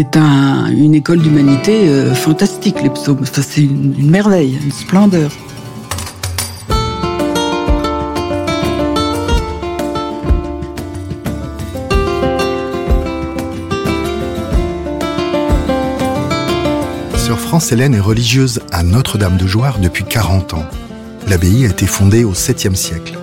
C'est 0.00 0.16
un, 0.16 0.68
une 0.70 0.94
école 0.94 1.18
d'humanité 1.18 1.88
euh, 1.88 2.14
fantastique, 2.14 2.80
les 2.82 2.88
psaumes. 2.88 3.24
C'est 3.24 3.62
une, 3.62 4.08
merveille, 4.08 4.56
une 4.62 4.70
splendeur. 4.70 5.32
Sœur 17.16 17.40
France-Hélène 17.40 17.94
est 17.94 17.98
religieuse 17.98 18.60
à 18.70 18.84
Notre-Dame 18.84 19.36
de 19.36 19.48
Joire 19.48 19.80
depuis 19.80 20.04
40 20.04 20.54
ans. 20.54 20.64
L'abbaye 21.26 21.66
a 21.66 21.70
été 21.70 21.86
fondée 21.86 22.22
au 22.22 22.34
7e 22.34 22.76
siècle. 22.76 23.18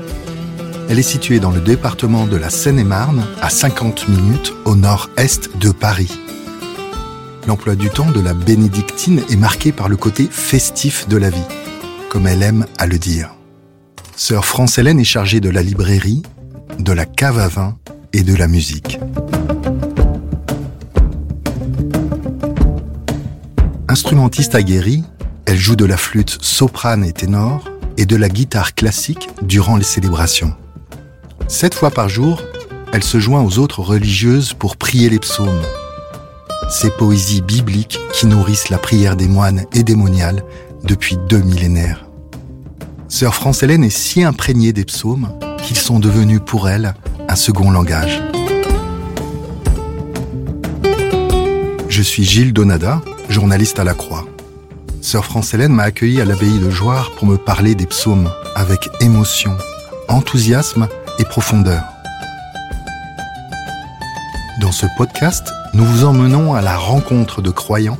Elle 0.87 0.99
est 0.99 1.01
située 1.01 1.39
dans 1.39 1.49
le 1.49 1.61
département 1.61 2.27
de 2.27 2.37
la 2.37 2.51
Seine-et-Marne, 2.51 3.25
à 3.41 3.49
50 3.49 4.07
minutes 4.07 4.53
au 4.65 4.75
nord-est 4.75 5.57
de 5.57 5.71
Paris. 5.71 6.11
L'emploi 7.47 7.75
du 7.75 7.89
temps 7.89 8.11
de 8.11 8.19
la 8.19 8.33
bénédictine 8.33 9.21
est 9.29 9.35
marqué 9.35 9.71
par 9.71 9.89
le 9.89 9.97
côté 9.97 10.27
festif 10.29 11.07
de 11.07 11.17
la 11.17 11.31
vie, 11.31 11.43
comme 12.09 12.27
elle 12.27 12.43
aime 12.43 12.67
à 12.77 12.85
le 12.85 12.99
dire. 12.99 13.33
Sœur 14.15 14.45
France-Hélène 14.45 14.99
est 14.99 15.03
chargée 15.03 15.39
de 15.39 15.49
la 15.49 15.63
librairie, 15.63 16.21
de 16.77 16.91
la 16.91 17.05
cave 17.05 17.39
à 17.39 17.47
vin 17.47 17.77
et 18.13 18.21
de 18.21 18.35
la 18.35 18.47
musique. 18.47 18.99
Instrumentiste 23.87 24.53
aguerrie, 24.53 25.03
elle 25.45 25.57
joue 25.57 25.75
de 25.75 25.85
la 25.85 25.97
flûte 25.97 26.37
soprane 26.41 27.03
et 27.03 27.13
ténor 27.13 27.69
et 27.97 28.05
de 28.05 28.15
la 28.15 28.29
guitare 28.29 28.75
classique 28.75 29.29
durant 29.41 29.77
les 29.77 29.83
célébrations. 29.83 30.53
Sept 31.47 31.75
fois 31.75 31.91
par 31.91 32.09
jour, 32.09 32.41
elle 32.91 33.03
se 33.03 33.19
joint 33.19 33.43
aux 33.43 33.59
autres 33.59 33.81
religieuses 33.81 34.53
pour 34.53 34.77
prier 34.77 35.09
les 35.09 35.19
psaumes. 35.19 35.61
Ces 36.69 36.89
poésies 36.89 37.41
bibliques 37.41 37.99
qui 38.13 38.25
nourrissent 38.25 38.69
la 38.69 38.79
prière 38.79 39.15
des 39.15 39.27
moines 39.27 39.65
et 39.73 39.83
des 39.83 39.95
moniales 39.95 40.43
depuis 40.83 41.17
deux 41.29 41.41
millénaires. 41.41 42.05
Sœur 43.09 43.35
France-Hélène 43.35 43.83
est 43.83 43.95
si 43.95 44.23
imprégnée 44.23 44.73
des 44.73 44.85
psaumes 44.85 45.29
qu'ils 45.61 45.77
sont 45.77 45.99
devenus 45.99 46.41
pour 46.43 46.67
elle 46.67 46.95
un 47.29 47.35
second 47.35 47.69
langage. 47.69 48.23
Je 51.87 52.01
suis 52.01 52.23
Gilles 52.23 52.53
Donada, 52.53 53.01
journaliste 53.29 53.79
à 53.79 53.83
la 53.83 53.93
Croix. 53.93 54.25
Sœur 55.01 55.25
France-Hélène 55.25 55.73
m'a 55.73 55.83
accueilli 55.83 56.19
à 56.19 56.25
l'abbaye 56.25 56.57
de 56.57 56.71
Joire 56.71 57.11
pour 57.11 57.27
me 57.27 57.37
parler 57.37 57.75
des 57.75 57.85
psaumes 57.85 58.31
avec 58.55 58.89
émotion, 58.99 59.55
enthousiasme 60.07 60.87
et 61.19 61.25
profondeur. 61.25 61.83
Dans 64.61 64.71
ce 64.71 64.85
podcast, 64.97 65.53
nous 65.73 65.85
vous 65.85 66.05
emmenons 66.05 66.53
à 66.53 66.61
la 66.61 66.77
rencontre 66.77 67.41
de 67.41 67.51
croyants 67.51 67.99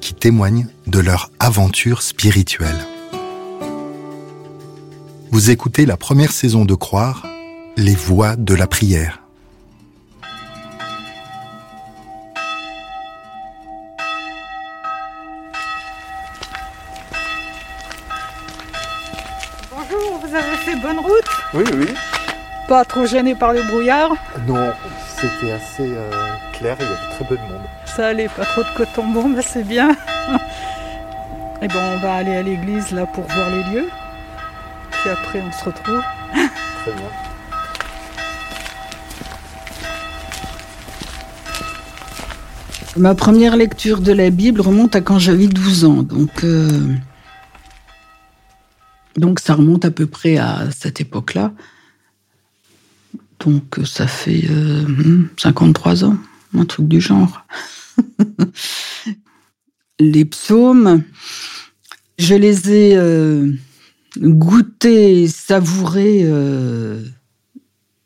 qui 0.00 0.14
témoignent 0.14 0.66
de 0.86 0.98
leur 0.98 1.30
aventure 1.38 2.02
spirituelle. 2.02 2.86
Vous 5.30 5.50
écoutez 5.50 5.86
la 5.86 5.96
première 5.96 6.32
saison 6.32 6.64
de 6.64 6.74
Croire, 6.74 7.26
les 7.76 7.94
voix 7.94 8.36
de 8.36 8.54
la 8.54 8.66
prière. 8.66 9.22
Pas 22.70 22.84
trop 22.84 23.04
gêné 23.04 23.34
par 23.34 23.52
le 23.52 23.64
brouillard 23.64 24.12
Non, 24.46 24.72
c'était 25.16 25.50
assez 25.50 25.92
euh, 25.92 26.08
clair, 26.52 26.76
il 26.78 26.84
y 26.84 26.86
avait 26.86 27.16
très 27.16 27.24
peu 27.24 27.34
de 27.34 27.40
monde. 27.40 27.62
Ça 27.84 28.06
allait, 28.06 28.28
pas 28.28 28.44
trop 28.44 28.62
de 28.62 28.68
coton, 28.76 29.08
bon, 29.08 29.30
bah 29.30 29.40
c'est 29.42 29.66
bien. 29.66 29.90
Et 31.62 31.66
ben 31.66 31.80
on 31.94 31.98
va 31.98 32.14
aller 32.14 32.36
à 32.36 32.42
l'église 32.42 32.92
là 32.92 33.06
pour 33.06 33.24
voir 33.24 33.50
les 33.50 33.64
lieux. 33.74 33.88
Puis 34.92 35.10
après 35.10 35.42
on 35.44 35.50
se 35.50 35.64
retrouve. 35.64 36.00
Très 36.32 36.92
bien. 36.92 37.10
Ma 42.96 43.16
première 43.16 43.56
lecture 43.56 44.00
de 44.00 44.12
la 44.12 44.30
Bible 44.30 44.60
remonte 44.60 44.94
à 44.94 45.00
quand 45.00 45.18
j'avais 45.18 45.48
12 45.48 45.86
ans, 45.86 46.02
donc 46.04 46.44
euh, 46.44 46.94
donc 49.16 49.40
ça 49.40 49.54
remonte 49.54 49.84
à 49.84 49.90
peu 49.90 50.06
près 50.06 50.36
à 50.36 50.70
cette 50.70 51.00
époque-là. 51.00 51.50
Donc 53.44 53.80
ça 53.84 54.06
fait 54.06 54.44
euh, 54.50 54.84
hmm, 54.84 55.28
53 55.38 56.04
ans, 56.04 56.16
un 56.56 56.64
truc 56.66 56.88
du 56.88 57.00
genre. 57.00 57.46
les 60.00 60.26
psaumes, 60.26 61.02
je 62.18 62.34
les 62.34 62.70
ai 62.70 62.96
euh, 62.96 63.50
goûtés, 64.18 65.26
savourés, 65.26 66.20
euh, 66.24 67.02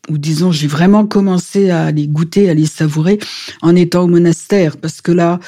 ou 0.08 0.18
disons, 0.18 0.52
j'ai 0.52 0.68
vraiment 0.68 1.04
commencé 1.04 1.70
à 1.70 1.90
les 1.90 2.06
goûter, 2.06 2.48
à 2.48 2.54
les 2.54 2.66
savourer 2.66 3.18
en 3.60 3.74
étant 3.74 4.04
au 4.04 4.06
monastère, 4.06 4.76
parce 4.76 5.00
que 5.00 5.10
là, 5.10 5.40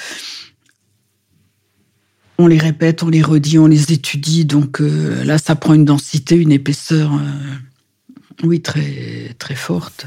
on 2.39 2.49
les 2.49 2.59
répète, 2.59 3.05
on 3.05 3.09
les 3.09 3.23
redit, 3.23 3.59
on 3.59 3.67
les 3.67 3.93
étudie, 3.93 4.45
donc 4.45 4.81
là, 4.81 5.39
ça 5.39 5.55
prend 5.55 5.75
une 5.75 5.85
densité, 5.85 6.37
une 6.37 6.53
épaisseur, 6.53 7.13
oui, 8.43 8.61
très 8.61 9.35
très 9.39 9.55
forte. 9.55 10.07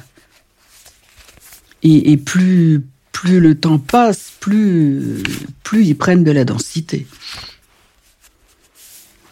Et, 1.81 2.17
plus 2.17 2.81
plus 3.11 3.39
le 3.39 3.55
temps 3.55 3.79
passe, 3.79 4.33
plus 4.39 5.23
plus 5.63 5.85
ils 5.85 5.97
prennent 5.97 6.23
de 6.23 6.31
la 6.31 6.45
densité. 6.45 7.07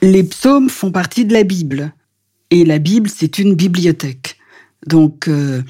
Les 0.01 0.23
psaumes 0.23 0.69
font 0.69 0.91
partie 0.91 1.25
de 1.25 1.33
la 1.33 1.43
Bible. 1.43 1.93
Et 2.49 2.63
la 2.63 2.79
Bible, 2.79 3.09
c'est 3.09 3.39
une 3.39 3.55
bibliothèque. 3.55 4.37
Donc, 4.85 5.27
euh, 5.27 5.61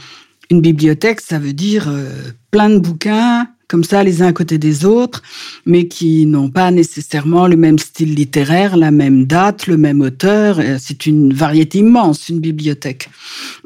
une 0.52 0.62
bibliothèque, 0.62 1.22
ça 1.22 1.40
veut 1.40 1.54
dire 1.54 1.88
euh, 1.88 2.12
plein 2.52 2.70
de 2.70 2.78
bouquins, 2.78 3.48
comme 3.68 3.84
ça, 3.84 4.04
les 4.04 4.22
uns 4.22 4.28
à 4.28 4.34
côté 4.34 4.58
des 4.58 4.86
autres, 4.86 5.22
mais 5.66 5.88
qui 5.88 6.26
n'ont 6.26 6.50
pas 6.50 6.72
nécessairement 6.72 7.48
le 7.48 7.58
même 7.58 7.78
style 7.78 8.16
littéraire, 8.16 8.78
la 8.78 8.92
même 8.92 9.26
date, 9.26 9.68
le 9.68 9.76
même 9.76 10.00
auteur. 10.02 10.60
Euh, 10.60 10.78
C'est 10.80 11.06
une 11.06 11.34
variété 11.34 11.80
immense, 11.80 12.30
une 12.30 12.40
bibliothèque. 12.40 13.10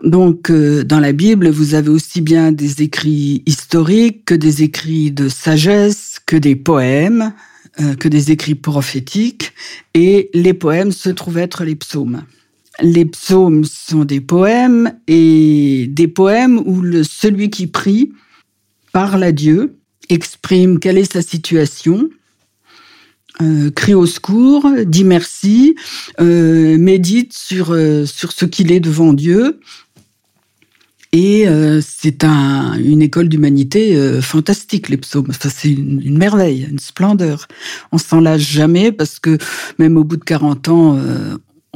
Donc, 0.04 0.50
euh, 0.50 0.84
dans 0.84 1.00
la 1.00 1.12
Bible, 1.12 1.50
vous 1.50 1.76
avez 1.76 1.90
aussi 1.90 2.22
bien 2.22 2.52
des 2.52 2.82
écrits 2.82 3.44
historiques 3.46 4.26
que 4.26 4.34
des 4.34 4.64
écrits 4.64 5.12
de 5.12 5.30
sagesse, 5.30 6.20
que 6.26 6.36
des 6.36 6.56
poèmes, 6.56 7.34
euh, 7.80 7.94
que 7.96 8.08
des 8.08 8.32
écrits 8.32 8.56
prophétiques. 8.56 9.54
Et 9.94 10.32
les 10.34 10.56
poèmes 10.56 10.92
se 10.92 11.10
trouvent 11.10 11.38
être 11.38 11.64
les 11.64 11.76
psaumes. 11.76 12.24
Les 12.82 13.06
psaumes 13.06 13.66
sont 13.66 14.06
des 14.06 14.22
poèmes 14.22 14.94
et 15.08 15.86
des 15.90 16.08
poèmes 16.08 16.60
où 16.66 16.82
le, 16.82 17.04
celui 17.04 17.52
qui 17.52 17.68
prie 17.68 18.14
parle 18.92 19.24
à 19.24 19.32
Dieu, 19.32 19.78
exprime 20.12 20.80
quelle 20.80 20.98
est 20.98 21.12
sa 21.12 21.22
situation, 21.22 22.10
euh, 23.42 23.72
crie 23.72 23.94
au 23.94 24.06
secours, 24.06 24.70
dit 24.86 25.04
merci, 25.04 25.76
euh, 26.20 26.78
médite 26.78 27.34
sur, 27.34 27.72
euh, 27.72 28.06
sur 28.06 28.32
ce 28.32 28.46
qu'il 28.46 28.72
est 28.72 28.80
devant 28.80 29.14
Dieu. 29.14 29.60
Et 31.14 31.46
c'est 31.82 32.24
un, 32.24 32.76
une 32.76 33.02
école 33.02 33.28
d'humanité 33.28 34.22
fantastique, 34.22 34.88
les 34.88 34.96
psaumes. 34.96 35.28
Enfin, 35.30 35.50
c'est 35.54 35.70
une, 35.70 36.18
merveille, 36.18 36.66
une 36.72 36.80
splendeur. 36.80 37.50
On 37.92 37.98
s'en 37.98 38.22
lâche 38.22 38.50
jamais 38.50 38.94
parce 38.94 39.20
que 39.20 39.38
même 39.78 39.98
au 39.98 40.06
bout 40.06 40.16
de 40.16 40.24
40 40.24 40.70
ans, 40.70 40.98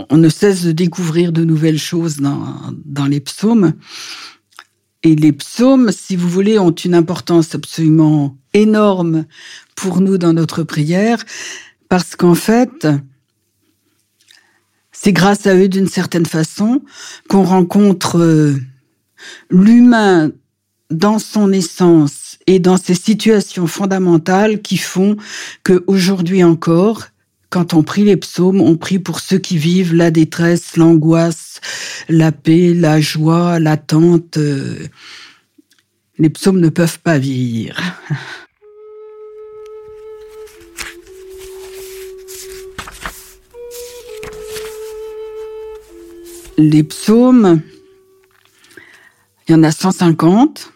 on 0.09 0.15
ne 0.15 0.29
cesse 0.29 0.63
de 0.63 0.71
découvrir 0.71 1.33
de 1.33 1.43
nouvelles 1.43 1.79
choses 1.79 2.21
dans, 2.21 2.45
dans 2.85 3.07
les 3.07 3.19
psaumes. 3.19 3.73
Et 5.05 5.15
les 5.15 5.33
psaumes, 5.33 5.91
si 5.91 6.15
vous 6.15 6.27
voulez, 6.27 6.57
ont 6.57 6.71
une 6.71 6.95
importance 6.95 7.53
absolument 7.53 8.35
énorme 8.53 9.25
pour 9.75 10.01
nous 10.01 10.17
dans 10.17 10.33
notre 10.33 10.63
prière, 10.63 11.23
parce 11.89 12.15
qu'en 12.15 12.33
fait, 12.33 12.87
c'est 14.91 15.13
grâce 15.13 15.45
à 15.45 15.53
eux, 15.53 15.69
d'une 15.69 15.87
certaine 15.87 16.25
façon, 16.25 16.81
qu'on 17.29 17.43
rencontre 17.43 18.17
euh, 18.17 18.55
l'humain 19.51 20.31
dans 20.89 21.19
son 21.19 21.51
essence 21.51 22.39
et 22.47 22.57
dans 22.57 22.77
ces 22.77 22.95
situations 22.95 23.67
fondamentales 23.67 24.63
qui 24.63 24.77
font 24.77 25.17
que 25.61 25.83
aujourd'hui 25.85 26.43
encore, 26.43 27.03
quand 27.55 27.73
on 27.73 27.83
prie 27.83 28.03
les 28.03 28.17
psaumes, 28.17 28.59
on 28.59 28.75
prie 28.75 28.99
pour 28.99 29.21
ceux 29.21 29.37
qui 29.37 29.57
vivent 29.57 29.95
la 29.95 30.11
détresse, 30.11 30.75
l'angoisse, 30.75 31.61
la 32.09 32.33
paix, 32.33 32.73
la 32.73 32.99
joie, 32.99 33.59
l'attente. 33.59 34.37
Les 36.17 36.29
psaumes 36.29 36.59
ne 36.59 36.67
peuvent 36.67 36.99
pas 36.99 37.17
vieillir. 37.17 37.81
Les 46.57 46.83
psaumes, 46.83 47.61
il 49.47 49.53
y 49.53 49.55
en 49.55 49.63
a 49.63 49.71
150. 49.71 50.73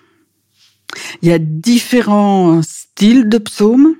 Il 1.22 1.28
y 1.28 1.34
a 1.34 1.40
différents 1.40 2.62
styles 2.62 3.28
de 3.28 3.38
psaumes. 3.38 3.96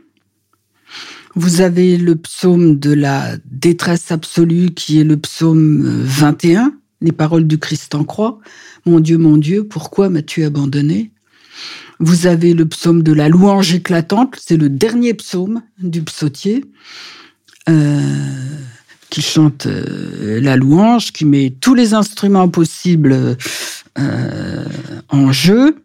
Vous 1.42 1.62
avez 1.62 1.96
le 1.96 2.18
psaume 2.18 2.80
de 2.80 2.92
la 2.92 3.38
détresse 3.46 4.12
absolue 4.12 4.72
qui 4.72 5.00
est 5.00 5.06
le 5.06 5.16
psaume 5.16 5.84
21, 6.04 6.74
les 7.00 7.14
paroles 7.14 7.48
du 7.48 7.58
Christ 7.58 7.96
en 7.96 8.04
croix. 8.04 8.42
Mon 8.86 9.00
Dieu, 9.00 9.18
mon 9.18 9.38
Dieu, 9.38 9.64
pourquoi 9.64 10.10
m'as-tu 10.10 10.44
abandonné? 10.44 11.12
Vous 12.02 12.28
avez 12.28 12.54
le 12.54 12.66
psaume 12.66 13.04
de 13.04 13.14
la 13.14 13.30
louange 13.30 13.74
éclatante, 13.74 14.36
c'est 14.38 14.58
le 14.58 14.68
dernier 14.68 15.14
psaume 15.14 15.62
du 15.82 16.02
psautier. 16.02 16.66
Euh, 17.70 18.02
qui 19.10 19.22
chante 19.22 19.66
euh, 19.66 20.42
la 20.42 20.58
louange, 20.58 21.14
qui 21.14 21.24
met 21.24 21.54
tous 21.62 21.74
les 21.74 21.94
instruments 21.94 22.50
possibles 22.50 23.38
euh, 23.98 24.66
en 25.08 25.32
jeu. 25.32 25.78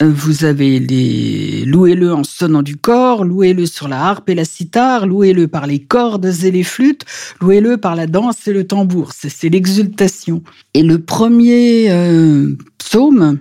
Vous 0.00 0.44
avez 0.44 0.80
les 0.80 1.64
louez-le 1.64 2.12
en 2.12 2.24
sonnant 2.24 2.62
du 2.62 2.76
corps, 2.76 3.24
louez-le 3.24 3.64
sur 3.64 3.86
la 3.86 4.04
harpe 4.04 4.28
et 4.28 4.34
la 4.34 4.44
cithare, 4.44 5.06
louez-le 5.06 5.46
par 5.46 5.68
les 5.68 5.78
cordes 5.78 6.26
et 6.26 6.50
les 6.50 6.64
flûtes, 6.64 7.04
louez-le 7.40 7.76
par 7.76 7.94
la 7.94 8.08
danse 8.08 8.48
et 8.48 8.52
le 8.52 8.66
tambour. 8.66 9.12
C'est 9.12 9.48
l'exultation. 9.48 10.42
Et 10.74 10.82
le 10.82 11.00
premier 11.00 11.92
euh, 11.92 12.56
psaume 12.78 13.38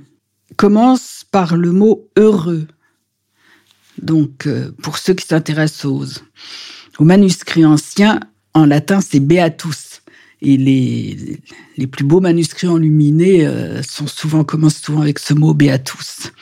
commence 0.56 1.26
par 1.32 1.58
le 1.58 1.72
mot 1.72 2.08
heureux. 2.18 2.68
Donc, 4.02 4.48
pour 4.82 4.98
ceux 4.98 5.14
qui 5.14 5.26
s'intéressent 5.26 5.86
aux, 5.86 6.06
aux 7.00 7.04
manuscrits 7.04 7.66
anciens, 7.66 8.20
en 8.54 8.66
latin, 8.66 9.02
c'est 9.02 9.20
Beatus. 9.20 9.93
Et 10.46 10.58
les, 10.58 11.40
les 11.78 11.88
plus 11.88 12.04
beaux 12.04 12.20
manuscrits 12.20 12.68
enluminés 12.68 13.48
euh, 13.48 13.82
sont 13.82 14.08
souvent, 14.08 14.44
commencent 14.44 14.82
souvent 14.82 15.02
avec 15.02 15.18
ce 15.20 15.34
mot 15.34 15.54
Beatus. 15.54 16.34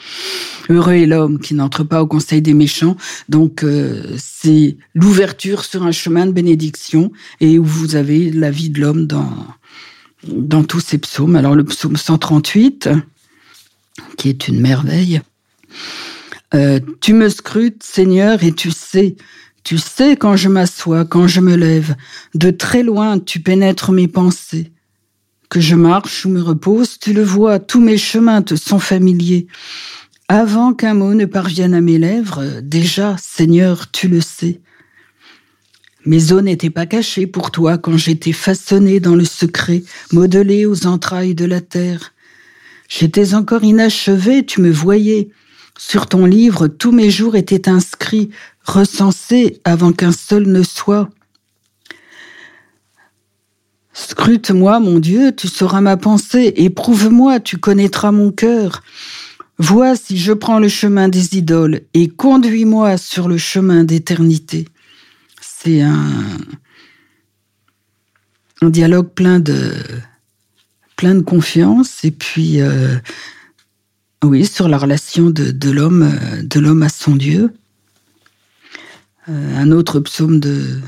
Heureux 0.70 0.94
est 0.94 1.06
l'homme 1.06 1.40
qui 1.40 1.54
n'entre 1.54 1.84
pas 1.84 2.02
au 2.02 2.08
conseil 2.08 2.42
des 2.42 2.56
méchants. 2.56 2.98
Donc, 3.30 3.64
euh, 3.64 4.16
c'est 4.18 4.78
l'ouverture 4.96 5.64
sur 5.64 5.84
un 5.84 5.92
chemin 5.92 6.26
de 6.26 6.32
bénédiction 6.32 7.12
et 7.42 7.60
où 7.60 7.64
vous 7.64 7.96
avez 7.96 8.32
la 8.32 8.50
vie 8.50 8.72
de 8.72 8.82
l'homme 8.82 9.06
dans, 9.06 9.32
dans 10.28 10.64
tous 10.64 10.80
ces 10.80 10.98
psaumes. 10.98 11.36
Alors, 11.36 11.54
le 11.54 11.64
psaume 11.64 11.96
138, 11.96 12.90
qui 14.18 14.30
est 14.30 14.48
une 14.48 14.60
merveille. 14.60 15.22
Euh, 16.54 16.80
tu 17.02 17.14
me 17.14 17.30
scrutes, 17.30 17.84
Seigneur, 17.84 18.44
et 18.44 18.52
tu 18.52 18.72
sais 18.72 19.16
tu 19.64 19.78
sais 19.78 20.16
quand 20.16 20.36
je 20.36 20.50
m'assois, 20.50 21.06
quand 21.06 21.28
je 21.28 21.42
me 21.42 21.56
lève, 21.56 21.96
de 22.36 22.52
très 22.52 22.84
loin 22.84 23.20
tu 23.20 23.40
pénètres 23.40 23.92
mes 23.92 24.08
pensées. 24.08 24.72
Que 25.50 25.60
je 25.60 25.76
marche 25.76 26.26
ou 26.26 26.30
me 26.30 26.42
repose, 26.42 26.98
tu 26.98 27.14
le 27.14 27.24
vois, 27.24 27.60
tous 27.60 27.82
mes 27.82 27.98
chemins 27.98 28.42
te 28.42 28.56
sont 28.56 28.80
familiers. 28.80 29.48
Avant 30.30 30.74
qu'un 30.74 30.94
mot 30.94 31.14
ne 31.14 31.26
parvienne 31.26 31.74
à 31.74 31.82
mes 31.82 31.98
lèvres, 31.98 32.62
déjà, 32.62 33.18
Seigneur, 33.20 33.92
tu 33.92 34.08
le 34.08 34.22
sais. 34.22 34.62
Mes 36.06 36.32
os 36.32 36.42
n'étaient 36.42 36.70
pas 36.70 36.86
cachés 36.86 37.28
pour 37.28 37.52
toi 37.52 37.78
quand 37.78 37.98
j'étais 37.98 38.32
façonné 38.32 39.00
dans 39.00 39.16
le 39.16 39.26
secret, 39.26 39.84
modelé 40.12 40.66
aux 40.66 40.88
entrailles 40.88 41.36
de 41.36 41.46
la 41.46 41.62
terre. 41.62 42.14
J'étais 42.88 43.34
encore 43.34 43.64
inachevé, 43.64 44.46
tu 44.46 44.62
me 44.62 44.72
voyais. 44.72 45.30
Sur 45.78 46.08
ton 46.08 46.26
livre, 46.26 46.68
tous 46.68 46.92
mes 46.92 47.10
jours 47.10 47.36
étaient 47.36 47.70
inscrits, 47.70 48.30
recensé 48.64 49.62
avant 49.64 49.92
qu'un 49.92 50.12
seul 50.12 50.48
ne 50.48 50.64
soit. 50.64 51.10
Scrute-moi, 53.94 54.80
mon 54.80 55.00
Dieu, 55.00 55.34
tu 55.36 55.48
sauras 55.48 55.82
ma 55.82 55.98
pensée, 55.98 56.54
éprouve-moi, 56.56 57.40
tu 57.40 57.58
connaîtras 57.58 58.12
mon 58.12 58.32
cœur. 58.32 58.84
Vois 59.58 59.96
si 59.96 60.18
je 60.18 60.34
prends 60.34 60.60
le 60.60 60.70
chemin 60.70 61.08
des 61.08 61.38
idoles 61.38 61.82
et 61.94 62.08
conduis-moi 62.08 62.98
sur 62.98 63.28
le 63.28 63.38
chemin 63.38 63.84
d'éternité. 63.84 64.68
C'est 65.40 65.82
un, 65.82 66.00
dialogue 68.64 69.10
plein 69.10 69.40
de, 69.40 69.74
confiance 71.26 72.04
et 72.04 72.12
puis, 72.12 72.62
euh, 72.62 72.98
oui, 74.24 74.46
sur 74.46 74.68
la 74.68 74.78
relation 74.78 75.30
de, 75.30 75.52
de 75.52 75.70
l'homme, 75.72 76.12
de 76.42 76.60
l'homme 76.60 76.84
à 76.84 76.90
son 76.90 77.16
Dieu. 77.16 77.52
Un 79.56 79.72
autre 79.72 80.00
psaume 80.00 80.40
de 80.40 80.80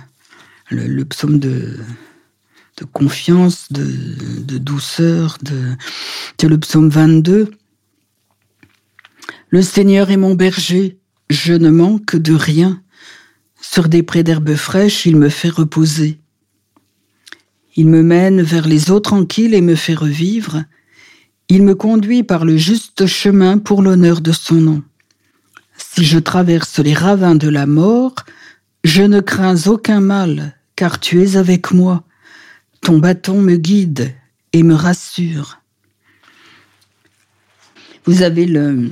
le, 0.70 1.04
psaume 1.06 1.40
de, 1.40 1.78
confiance, 2.92 3.72
de, 3.72 3.86
de 4.44 4.58
douceur, 4.58 5.38
de, 5.42 5.76
c'est 6.40 6.50
le 6.50 6.58
psaume 6.58 6.90
22. 6.90 7.52
Le 9.50 9.62
Seigneur 9.62 10.12
est 10.12 10.18
mon 10.18 10.36
berger, 10.36 10.98
je 11.30 11.54
ne 11.54 11.70
manque 11.70 12.16
de 12.16 12.34
rien. 12.34 12.82
Sur 13.62 13.88
des 13.88 14.04
prés 14.04 14.24
d'herbes 14.24 14.56
fraîches, 14.56 15.06
il 15.06 15.16
me 15.16 15.30
fait 15.30 15.50
reposer. 15.50 16.20
Il 17.76 17.88
me 17.88 18.04
mène 18.04 18.42
vers 18.42 18.68
les 18.68 18.92
eaux 18.92 19.00
tranquilles 19.00 19.54
et 19.54 19.62
me 19.62 19.76
fait 19.76 19.96
revivre. 19.96 20.64
Il 21.50 21.64
me 21.64 21.76
conduit 21.76 22.24
par 22.24 22.46
le 22.46 22.58
juste 22.58 23.06
chemin 23.08 23.58
pour 23.58 23.82
l'honneur 23.82 24.22
de 24.22 24.32
son 24.32 24.56
nom. 24.56 24.84
Si 25.78 26.04
je 26.04 26.20
traverse 26.20 26.80
les 26.80 26.94
ravins 26.94 27.36
de 27.36 27.50
la 27.50 27.66
mort, 27.66 28.16
je 28.84 29.04
ne 29.04 29.20
crains 29.20 29.68
aucun 29.68 30.00
mal, 30.00 30.56
car 30.76 31.00
tu 31.00 31.22
es 31.22 31.38
avec 31.38 31.72
moi. 31.72 32.04
Ton 32.82 33.00
bâton 33.00 33.42
me 33.42 33.56
guide 33.56 34.14
et 34.52 34.64
me 34.64 34.74
rassure. 34.74 35.60
Vous 38.06 38.22
avez 38.22 38.46
le, 38.46 38.92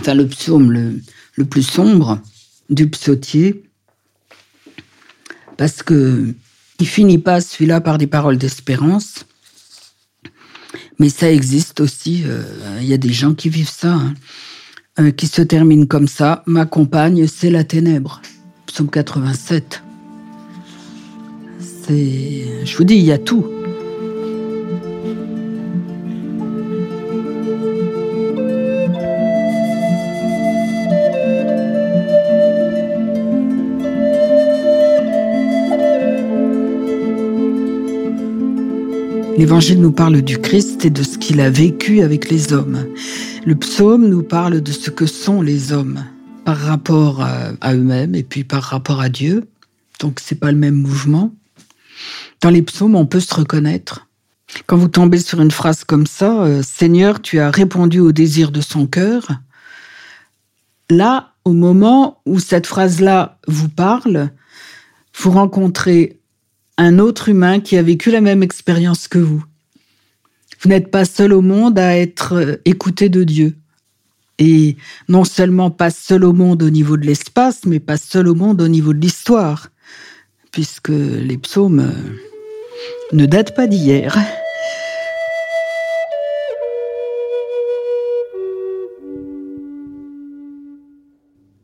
enfin 0.00 0.14
le 0.14 0.26
psaume 0.26 0.72
le, 0.72 1.00
le 1.34 1.44
plus 1.44 1.62
sombre 1.62 2.20
du 2.70 2.88
psautier, 2.88 3.62
parce 5.56 5.82
que 5.82 6.34
il 6.80 6.88
finit 6.88 7.18
pas 7.18 7.40
celui-là 7.40 7.80
par 7.80 7.98
des 7.98 8.06
paroles 8.06 8.38
d'espérance, 8.38 9.26
mais 10.98 11.08
ça 11.08 11.30
existe 11.30 11.80
aussi. 11.80 12.22
Euh, 12.24 12.42
il 12.80 12.86
y 12.86 12.94
a 12.94 12.98
des 12.98 13.12
gens 13.12 13.34
qui 13.34 13.48
vivent 13.48 13.70
ça. 13.70 13.92
Hein. 13.92 14.14
Euh, 15.00 15.10
qui 15.10 15.26
se 15.26 15.42
termine 15.42 15.88
comme 15.88 16.06
ça. 16.06 16.44
Ma 16.46 16.66
compagne, 16.66 17.26
c'est 17.26 17.50
la 17.50 17.64
ténèbre. 17.64 18.22
Psaume 18.74 18.90
87. 18.90 19.84
C'est. 21.60 22.64
Je 22.64 22.76
vous 22.76 22.82
dis, 22.82 22.96
il 22.96 23.04
y 23.04 23.12
a 23.12 23.18
tout. 23.18 23.46
L'Évangile 39.38 39.80
nous 39.80 39.92
parle 39.92 40.20
du 40.20 40.38
Christ 40.38 40.84
et 40.84 40.90
de 40.90 41.04
ce 41.04 41.16
qu'il 41.18 41.40
a 41.40 41.48
vécu 41.48 42.00
avec 42.00 42.28
les 42.28 42.52
hommes. 42.52 42.86
Le 43.46 43.54
psaume 43.54 44.08
nous 44.08 44.24
parle 44.24 44.60
de 44.60 44.72
ce 44.72 44.90
que 44.90 45.06
sont 45.06 45.42
les 45.42 45.72
hommes 45.72 46.02
par 46.44 46.58
rapport 46.58 47.22
à, 47.22 47.74
eux-mêmes 47.74 48.14
et 48.14 48.22
puis 48.22 48.44
par 48.44 48.62
rapport 48.62 49.00
à 49.00 49.08
Dieu. 49.08 49.48
Donc 50.00 50.20
c'est 50.20 50.38
pas 50.38 50.52
le 50.52 50.58
même 50.58 50.74
mouvement. 50.74 51.32
Dans 52.40 52.50
les 52.50 52.62
psaumes, 52.62 52.94
on 52.94 53.06
peut 53.06 53.20
se 53.20 53.34
reconnaître. 53.34 54.06
Quand 54.66 54.76
vous 54.76 54.88
tombez 54.88 55.18
sur 55.18 55.40
une 55.40 55.50
phrase 55.50 55.84
comme 55.84 56.06
ça, 56.06 56.42
euh, 56.44 56.62
Seigneur, 56.62 57.22
tu 57.22 57.40
as 57.40 57.50
répondu 57.50 58.00
au 58.00 58.12
désir 58.12 58.52
de 58.52 58.60
son 58.60 58.86
cœur. 58.86 59.28
Là, 60.90 61.32
au 61.44 61.52
moment 61.52 62.20
où 62.26 62.38
cette 62.38 62.66
phrase-là 62.66 63.38
vous 63.48 63.68
parle, 63.68 64.30
vous 65.18 65.30
rencontrez 65.30 66.20
un 66.76 66.98
autre 66.98 67.28
humain 67.28 67.60
qui 67.60 67.76
a 67.76 67.82
vécu 67.82 68.10
la 68.10 68.20
même 68.20 68.42
expérience 68.42 69.08
que 69.08 69.18
vous. 69.18 69.44
Vous 70.60 70.68
n'êtes 70.68 70.90
pas 70.90 71.04
seul 71.04 71.32
au 71.32 71.40
monde 71.40 71.78
à 71.78 71.96
être 71.96 72.34
euh, 72.34 72.56
écouté 72.64 73.08
de 73.08 73.24
Dieu 73.24 73.56
et 74.38 74.76
non 75.08 75.24
seulement 75.24 75.70
pas 75.70 75.90
seul 75.90 76.24
au 76.24 76.32
monde 76.32 76.62
au 76.62 76.70
niveau 76.70 76.96
de 76.96 77.06
l'espace, 77.06 77.60
mais 77.66 77.80
pas 77.80 77.96
seul 77.96 78.28
au 78.28 78.34
monde 78.34 78.60
au 78.60 78.68
niveau 78.68 78.92
de 78.92 79.00
l'histoire, 79.00 79.68
puisque 80.50 80.88
les 80.88 81.38
psaumes 81.38 81.80
euh, 81.80 83.12
ne 83.12 83.26
datent 83.26 83.54
pas 83.54 83.66
d'hier. 83.66 84.18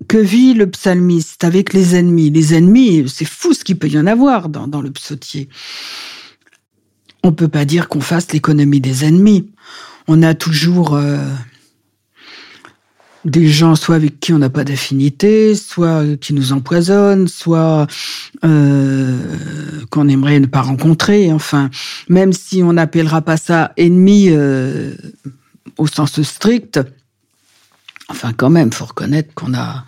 Que 0.08 0.18
vit 0.18 0.54
le 0.54 0.68
psalmiste 0.68 1.44
avec 1.44 1.72
les 1.72 1.94
ennemis? 1.94 2.30
Les 2.30 2.54
ennemis, 2.54 3.08
c'est 3.08 3.24
fou 3.24 3.52
ce 3.52 3.62
qu'il 3.62 3.78
peut 3.78 3.88
y 3.88 3.96
en 3.96 4.08
avoir 4.08 4.48
dans, 4.48 4.82
le 4.82 4.90
psautier. 4.90 5.48
On 7.22 7.28
ne 7.28 7.34
peut 7.34 7.46
pas 7.46 7.64
dire 7.64 7.88
qu'on 7.88 8.00
fasse 8.00 8.32
l'économie 8.32 8.80
des 8.80 9.04
ennemis. 9.04 9.50
On 10.08 10.22
a 10.24 10.34
toujours... 10.34 10.94
Euh, 10.94 11.24
des 13.24 13.48
gens 13.48 13.74
soit 13.74 13.96
avec 13.96 14.18
qui 14.20 14.32
on 14.32 14.38
n'a 14.38 14.50
pas 14.50 14.64
d'affinité, 14.64 15.54
soit 15.54 16.16
qui 16.20 16.32
nous 16.32 16.52
empoisonnent, 16.52 17.28
soit 17.28 17.86
euh, 18.44 19.18
qu'on 19.90 20.08
aimerait 20.08 20.40
ne 20.40 20.46
pas 20.46 20.62
rencontrer. 20.62 21.32
Enfin, 21.32 21.70
même 22.08 22.32
si 22.32 22.62
on 22.62 22.72
n'appellera 22.72 23.20
pas 23.22 23.36
ça 23.36 23.72
ennemi 23.76 24.28
euh, 24.30 24.94
au 25.76 25.86
sens 25.86 26.20
strict, 26.22 26.80
enfin 28.08 28.32
quand 28.32 28.50
même, 28.50 28.72
faut 28.72 28.86
reconnaître 28.86 29.34
qu'on 29.34 29.54
a 29.54 29.84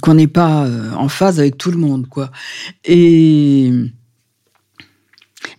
qu'on 0.00 0.14
n'est 0.14 0.26
pas 0.26 0.64
euh, 0.64 0.92
en 0.92 1.08
phase 1.08 1.38
avec 1.38 1.58
tout 1.58 1.70
le 1.70 1.76
monde, 1.76 2.08
quoi. 2.08 2.30
Et 2.84 3.72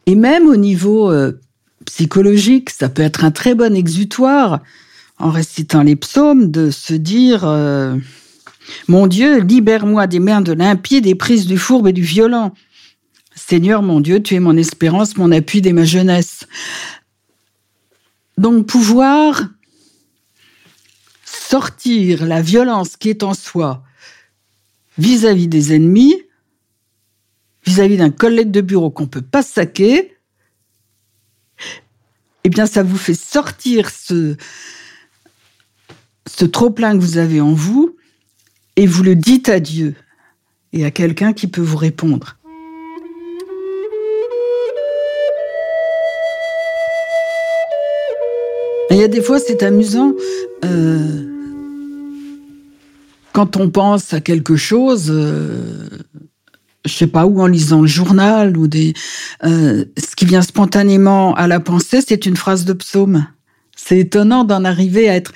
et 0.06 0.15
même 0.15 0.48
au 0.48 0.56
niveau 0.56 1.12
euh, 1.12 1.39
psychologique, 1.86 2.70
ça 2.70 2.89
peut 2.89 3.01
être 3.01 3.24
un 3.24 3.32
très 3.32 3.56
bon 3.56 3.75
exutoire 3.75 4.62
en 5.19 5.31
récitant 5.31 5.83
les 5.83 5.95
psaumes 5.95 6.51
de 6.51 6.71
se 6.71 6.93
dire 6.93 7.43
euh, 7.45 7.97
Mon 8.88 9.07
Dieu, 9.07 9.39
libère-moi 9.39 10.07
des 10.07 10.19
mains 10.19 10.41
de 10.41 10.53
l'impie, 10.53 11.01
des 11.01 11.15
prises 11.15 11.47
du 11.47 11.57
fourbe 11.57 11.88
et 11.88 11.93
du 11.93 12.03
violent. 12.03 12.53
Seigneur 13.36 13.81
mon 13.81 14.00
Dieu, 14.00 14.21
tu 14.21 14.36
es 14.36 14.39
mon 14.39 14.57
espérance, 14.57 15.17
mon 15.17 15.31
appui 15.31 15.62
dès 15.62 15.74
ma 15.74 15.86
jeunesse. 15.86 16.47
Donc 18.38 18.67
pouvoir 18.67 19.43
sortir 21.24 22.25
la 22.25 22.41
violence 22.41 22.97
qui 22.97 23.09
est 23.09 23.24
en 23.24 23.33
soi 23.33 23.83
vis-à-vis 24.97 25.47
des 25.47 25.74
ennemis, 25.74 26.15
vis-à-vis 27.65 27.97
d'un 27.97 28.09
collègue 28.09 28.51
de 28.51 28.62
bureau 28.62 28.89
qu'on 28.89 29.07
peut 29.07 29.21
pas 29.21 29.43
saquer, 29.43 30.17
eh 32.43 32.50
bien, 32.50 32.65
ça 32.65 32.83
vous 32.83 32.97
fait 32.97 33.13
sortir 33.13 33.89
ce, 33.89 34.36
trop-plein 36.46 36.94
que 36.94 37.01
vous 37.01 37.17
avez 37.17 37.41
en 37.41 37.53
vous 37.53 37.96
et 38.75 38.86
vous 38.86 39.03
le 39.03 39.15
dites 39.15 39.50
à 39.50 39.60
Dieu 39.60 39.96
et 40.74 40.86
à 40.86 40.91
quelqu'un 40.91 41.34
qui 41.34 41.48
peut 41.48 41.62
vous 41.62 41.77
répondre. 41.77 42.38
Il 48.89 48.98
y 48.98 49.03
a 49.03 49.08
des 49.08 49.22
fois, 49.22 49.39
c'est 49.39 49.63
amusant. 49.63 50.13
Euh, 50.63 51.25
quand 53.34 53.58
on 53.58 53.70
pense 53.70 54.13
à 54.13 54.22
quelque 54.22 54.56
chose, 54.56 55.12
euh, 55.12 55.89
je 56.86 56.91
sais 56.94 57.08
pas 57.08 57.25
où, 57.25 57.41
en 57.41 57.48
lisant 57.48 57.82
le 57.82 57.88
journal 57.88 58.58
ou 58.58 58.67
des, 58.67 58.94
euh, 59.44 59.86
ce 59.98 60.15
qui 60.15 60.25
vient 60.25 60.41
spontanément 60.41 61.36
à 61.36 61.48
la 61.48 61.60
pensée, 61.60 62.00
c'est 62.08 62.25
une 62.25 62.38
phrase 62.38 62.65
de 62.65 62.74
psaume. 62.74 63.27
C'est 63.77 64.00
étonnant 64.00 64.43
d'en 64.43 64.65
arriver 64.65 65.07
à 65.07 65.15
être 65.15 65.31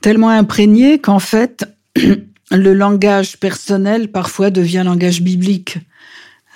tellement 0.00 0.30
imprégné 0.30 0.98
qu'en 0.98 1.20
fait, 1.20 1.64
le 2.50 2.74
langage 2.74 3.38
personnel 3.38 4.10
parfois 4.10 4.50
devient 4.50 4.82
langage 4.84 5.22
biblique. 5.22 5.78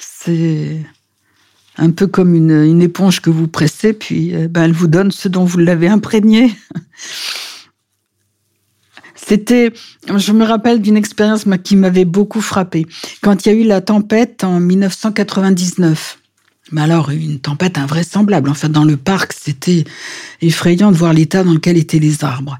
C'est 0.01 0.79
un 1.77 1.91
peu 1.91 2.07
comme 2.07 2.35
une, 2.35 2.83
éponge 2.83 3.21
que 3.21 3.31
vous 3.31 3.47
pressez, 3.49 3.93
puis 3.93 4.35
euh, 4.35 4.49
ben, 4.49 4.65
elle 4.65 4.73
vous 4.73 4.89
donne 4.89 5.13
ce 5.13 5.29
dont 5.29 5.45
vous 5.45 5.59
l'avez 5.59 5.89
imprégné. 5.89 6.53
C'était, 9.15 9.73
je 10.15 10.33
me 10.33 10.45
rappelle 10.45 10.81
d'une 10.81 10.97
expérience 10.97 11.45
qui 11.65 11.77
m'avait 11.77 12.05
beaucoup 12.05 12.41
frappé. 12.41 12.87
Quand 13.23 13.45
il 13.45 13.49
y 13.49 13.53
a 13.53 13.55
eu 13.59 13.65
la 13.65 13.81
tempête 13.81 14.45
en 14.45 14.61
1999. 14.61 16.19
Mais 16.73 16.81
alors, 16.81 17.11
une 17.11 17.39
tempête 17.39 17.79
invraisemblable. 17.79 18.49
En 18.49 18.55
fait, 18.55 18.69
dans 18.69 18.85
le 18.85 18.97
parc, 18.97 19.33
c'était 19.33 19.85
effrayant 20.41 20.91
de 20.91 20.97
voir 20.97 21.13
l'état 21.13 21.45
dans 21.45 21.55
lequel 21.55 21.77
étaient 21.77 22.01
les 22.01 22.25
arbres. 22.25 22.59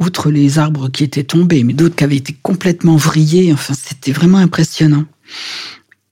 Outre 0.00 0.30
les 0.30 0.58
arbres 0.58 0.88
qui 0.88 1.04
étaient 1.04 1.24
tombés, 1.24 1.62
mais 1.62 1.72
d'autres 1.72 1.94
qui 1.94 2.04
avaient 2.04 2.16
été 2.16 2.36
complètement 2.42 2.96
vrillés. 2.96 3.52
Enfin, 3.52 3.74
c'était 3.74 4.12
vraiment 4.12 4.38
impressionnant. 4.38 5.04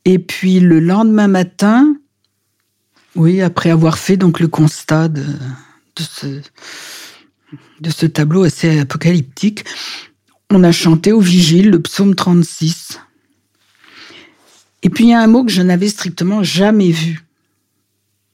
Et 0.05 0.21
puis, 0.21 0.61
le 0.61 0.79
lendemain 0.79 1.27
matin, 1.27 1.97
oui, 3.17 3.43
après 3.43 3.71
avoir 3.71 3.99
fait 3.99 4.17
donc 4.17 4.39
le 4.39 4.47
constat 4.47 5.09
de, 5.09 5.25
de 7.81 7.91
ce 7.91 8.07
tableau 8.07 8.45
assez 8.45 8.79
apocalyptique, 8.79 9.65
on 10.51 10.63
a 10.63 10.71
chanté 10.71 11.13
au 11.13 11.21
vigile 11.21 11.71
le 11.71 11.83
psaume 11.83 12.15
36. 12.15 13.01
Et 14.87 14.89
puis 14.89 15.07
il 15.07 15.11
y 15.11 15.15
a 15.15 15.21
un 15.21 15.27
mot 15.27 15.45
que 15.45 15.51
je 15.51 15.63
n'avais 15.63 15.89
strictement 15.89 16.45
jamais 16.45 16.93
vu, 16.93 17.27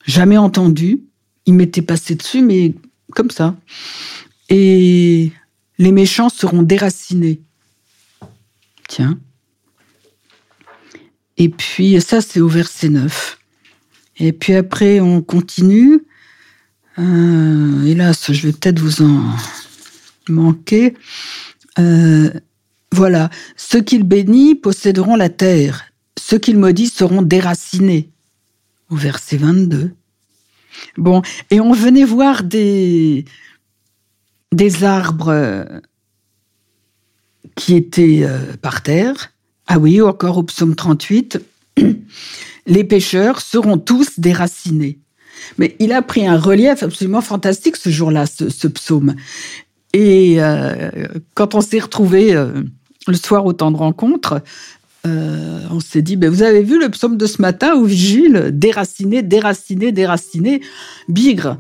jamais 0.05 0.37
entendu. 0.37 1.01
Il 1.47 1.55
m'était 1.55 1.81
passé 1.81 2.15
dessus, 2.15 2.43
mais 2.43 2.75
comme 3.13 3.31
ça. 3.31 3.57
Et 4.51 5.33
les 5.79 5.93
méchants 5.93 6.29
seront 6.29 6.63
déracinés. 6.63 7.41
Tiens. 8.87 9.19
Et 11.39 11.49
puis 11.49 11.99
ça, 12.03 12.21
c'est 12.21 12.41
au 12.41 12.49
verset 12.49 12.91
9. 12.91 13.39
Et 14.19 14.35
puis 14.35 14.53
après, 14.53 15.01
on 15.01 15.23
continue. 15.23 16.05
Euh, 16.99 17.83
hélas, 17.87 18.31
je 18.31 18.49
vais 18.49 18.53
peut-être 18.53 18.79
vous 18.79 19.01
en 19.01 19.23
manquer. 20.29 20.93
Euh, 21.79 22.31
voilà. 22.91 23.31
Ceux 23.57 23.81
qu'il 23.81 24.03
bénit 24.03 24.55
posséderont 24.55 25.17
la 25.17 25.31
terre. 25.31 25.87
Ceux 26.19 26.39
qu'il 26.39 26.59
maudit 26.59 26.89
seront 26.89 27.23
déracinés. 27.23 28.11
Au 28.91 28.97
verset 28.97 29.39
22. 29.39 29.95
Bon, 30.97 31.23
et 31.51 31.61
on 31.61 31.73
venait 31.73 32.05
voir 32.05 32.43
des, 32.43 33.25
des 34.53 34.85
arbres 34.85 35.29
euh, 35.29 35.65
qui 37.57 37.75
étaient 37.75 38.23
euh, 38.23 38.57
par 38.61 38.83
terre. 38.83 39.33
Ah 39.67 39.79
oui, 39.79 40.01
encore 40.01 40.39
au 40.39 40.43
psaume 40.43 40.75
38. 40.75 41.41
Les 42.67 42.85
pêcheurs 42.85 43.41
seront 43.41 43.79
tous 43.79 44.21
déracinés. 44.21 44.99
Mais 45.59 45.77
il 45.79 45.93
a 45.93 46.03
pris 46.03 46.27
un 46.27 46.39
relief 46.39 46.83
absolument 46.83 47.21
fantastique 47.21 47.77
ce 47.77 47.91
jour-là, 47.91 48.27
ce, 48.27 48.69
psaume. 48.69 49.15
Et 49.93 50.37
euh, 50.39 50.91
quand 51.35 51.55
on 51.55 51.61
s'est 51.61 51.81
retrouvés 51.81 52.35
euh, 52.35 52.63
le 53.09 53.15
soir 53.15 53.45
au 53.45 53.53
temps 53.53 53.71
de 53.71 53.77
rencontre, 53.77 54.43
euh, 55.05 55.61
on 55.71 55.81
s'est 55.81 56.03
dit, 56.03 56.17
ben, 56.17 56.31
vous 56.31 56.43
avez 56.43 56.63
vu 56.63 56.79
le 56.79 56.89
psaume 56.89 57.17
de 57.17 57.27
ce 57.27 57.43
matin 57.43 57.75
au 57.75 57.85
vigile, 57.85 58.51
déraciné, 58.53 59.23
déraciné, 59.23 59.91
déraciné, 59.91 60.61
bigre. 61.09 61.59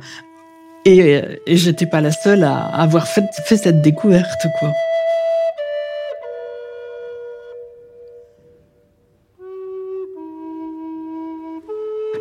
Et, 0.84 1.20
et 1.46 1.56
j'étais 1.56 1.86
pas 1.86 2.00
la 2.00 2.12
seule 2.12 2.44
à 2.44 2.64
avoir 2.66 3.06
fait, 3.06 3.24
cette 3.56 3.82
découverte, 3.82 4.46
quoi. 4.58 4.72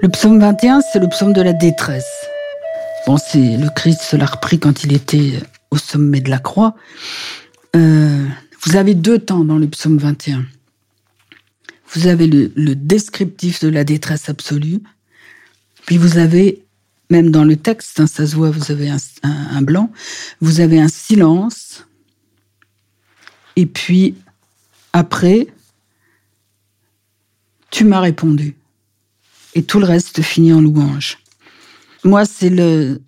Le 0.01 0.09
psaume 0.09 0.39
21, 0.39 0.81
c'est 0.81 0.97
le 0.97 1.07
psaume 1.07 1.33
de 1.33 1.43
la 1.43 1.53
détresse. 1.53 2.25
Bon, 3.05 3.17
le 3.35 3.69
Christ 3.75 4.13
l'a 4.13 4.25
repris 4.25 4.57
quand 4.59 4.83
il 4.83 4.93
était 4.93 5.33
au 5.69 5.77
sommet 5.77 6.21
de 6.21 6.29
la 6.31 6.39
croix. 6.39 6.75
Euh, 7.75 8.25
vous 8.63 8.75
avez 8.75 8.95
deux 8.95 9.19
temps 9.19 9.43
dans 9.43 9.57
le 9.57 9.67
psaume 9.67 9.97
21. 9.97 10.43
Vous 11.93 12.07
avez 12.07 12.27
le, 12.27 12.51
le, 12.55 12.75
descriptif 12.75 13.61
de 13.61 13.67
la 13.67 13.83
détresse 13.83 14.29
absolue, 14.29 14.79
puis 15.85 15.97
vous 15.97 16.17
avez, 16.17 16.63
même 17.09 17.31
dans 17.31 17.43
le 17.43 17.57
texte, 17.57 17.99
hein, 17.99 18.07
ça 18.07 18.25
se 18.25 18.35
voit, 18.35 18.49
vous 18.49 18.71
avez 18.71 18.89
un, 18.89 18.97
un, 19.23 19.61
blanc, 19.61 19.91
vous 20.39 20.59
avez 20.59 20.79
un 20.79 20.87
silence, 20.87 21.85
et 23.55 23.65
puis 23.65 24.15
après, 24.93 25.47
tu 27.69 27.83
m'as 27.83 27.99
répondu 27.99 28.55
et 29.53 29.63
tout 29.63 29.79
le 29.79 29.85
reste 29.85 30.21
finit 30.21 30.53
en 30.53 30.61
louange. 30.61 31.17
Moi, 32.03 32.25
c'est 32.25 32.49
le. 32.49 33.01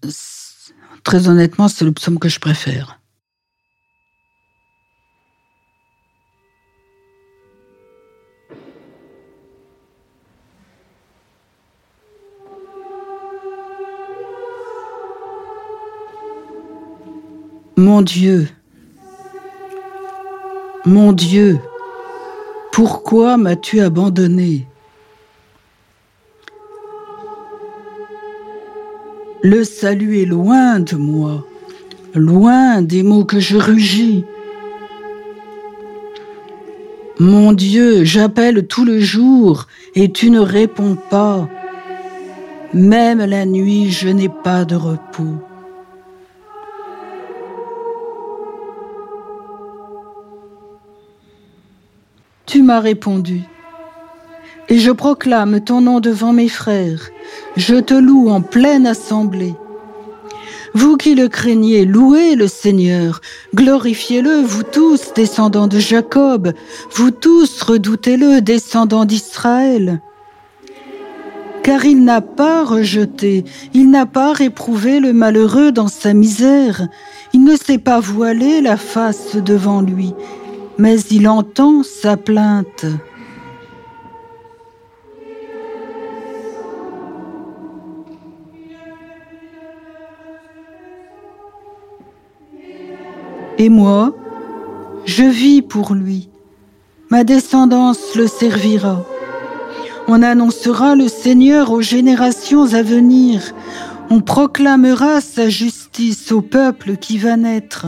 Très 1.03 1.27
honnêtement, 1.27 1.67
c'est 1.67 1.83
le 1.83 1.91
psaume 1.91 2.17
que 2.17 2.29
je 2.29 2.39
préfère. 2.39 2.99
Mon 17.85 18.01
Dieu, 18.01 18.47
mon 20.85 21.11
Dieu, 21.11 21.59
pourquoi 22.71 23.35
m'as-tu 23.35 23.81
abandonné? 23.81 24.65
Le 29.41 29.65
salut 29.65 30.21
est 30.21 30.25
loin 30.25 30.79
de 30.79 30.95
moi, 30.95 31.45
loin 32.15 32.81
des 32.81 33.03
mots 33.03 33.25
que 33.25 33.41
je 33.41 33.57
rugis. 33.57 34.23
Mon 37.19 37.51
Dieu, 37.51 38.05
j'appelle 38.05 38.65
tout 38.65 38.85
le 38.85 39.01
jour 39.01 39.67
et 39.93 40.09
tu 40.09 40.29
ne 40.29 40.39
réponds 40.39 40.95
pas. 41.09 41.49
Même 42.73 43.25
la 43.25 43.45
nuit, 43.45 43.91
je 43.91 44.07
n'ai 44.07 44.29
pas 44.29 44.63
de 44.63 44.77
repos. 44.77 45.35
Tu 52.53 52.61
m'as 52.61 52.81
répondu. 52.81 53.41
Et 54.69 54.77
je 54.77 54.91
proclame 54.91 55.59
ton 55.61 55.81
nom 55.81 55.99
devant 55.99 56.33
mes 56.33 56.49
frères. 56.49 57.09
Je 57.57 57.77
te 57.77 57.95
loue 57.95 58.29
en 58.29 58.41
pleine 58.41 58.85
assemblée. 58.85 59.55
Vous 60.75 60.95
qui 60.95 61.15
le 61.15 61.29
craignez, 61.29 61.83
louez 61.83 62.35
le 62.35 62.47
Seigneur, 62.47 63.21
glorifiez-le, 63.55 64.43
vous 64.43 64.61
tous, 64.61 65.15
descendants 65.15 65.65
de 65.65 65.79
Jacob, 65.79 66.53
vous 66.91 67.09
tous, 67.09 67.59
redoutez-le, 67.63 68.39
descendants 68.39 69.05
d'Israël. 69.05 69.99
Car 71.63 71.85
il 71.85 72.03
n'a 72.03 72.21
pas 72.21 72.63
rejeté, 72.63 73.45
il 73.73 73.89
n'a 73.89 74.05
pas 74.05 74.31
réprouvé 74.31 74.99
le 74.99 75.11
malheureux 75.11 75.71
dans 75.71 75.87
sa 75.87 76.13
misère, 76.13 76.87
il 77.33 77.43
ne 77.45 77.55
s'est 77.55 77.79
pas 77.79 77.99
voilé 77.99 78.61
la 78.61 78.77
face 78.77 79.37
devant 79.37 79.81
lui, 79.81 80.13
mais 80.77 80.99
il 81.11 81.27
entend 81.27 81.83
sa 81.83 82.17
plainte. 82.17 82.85
Et 93.57 93.69
moi, 93.69 94.13
je 95.05 95.23
vis 95.23 95.61
pour 95.61 95.93
lui. 95.93 96.29
Ma 97.09 97.23
descendance 97.23 98.15
le 98.15 98.27
servira. 98.27 99.05
On 100.07 100.21
annoncera 100.21 100.95
le 100.95 101.07
Seigneur 101.07 101.71
aux 101.71 101.81
générations 101.81 102.73
à 102.73 102.81
venir. 102.81 103.53
On 104.09 104.19
proclamera 104.19 105.21
sa 105.21 105.49
justice 105.49 106.31
au 106.31 106.41
peuple 106.41 106.97
qui 106.97 107.17
va 107.17 107.37
naître. 107.37 107.85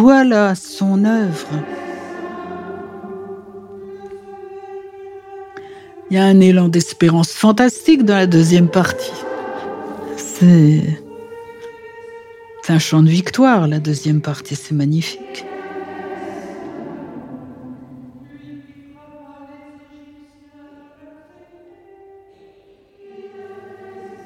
Voilà 0.00 0.54
son 0.54 1.04
œuvre. 1.04 1.46
Il 6.10 6.16
y 6.16 6.18
a 6.18 6.24
un 6.24 6.40
élan 6.40 6.68
d'espérance 6.68 7.32
fantastique 7.32 8.06
dans 8.06 8.16
la 8.16 8.26
deuxième 8.26 8.70
partie. 8.70 9.12
C'est 10.16 10.80
un 12.70 12.78
chant 12.78 13.02
de 13.02 13.10
victoire, 13.10 13.68
la 13.68 13.78
deuxième 13.78 14.22
partie, 14.22 14.56
c'est 14.56 14.74
magnifique. 14.74 15.44